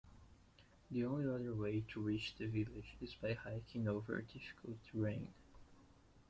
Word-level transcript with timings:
The 0.89 1.05
only 1.05 1.27
other 1.27 1.53
way 1.53 1.81
to 1.93 2.01
reach 2.01 2.33
the 2.33 2.47
village 2.47 2.97
is 3.01 3.13
by 3.13 3.33
hiking 3.33 3.87
over 3.87 4.19
difficult 4.23 4.79
terrain. 4.91 5.27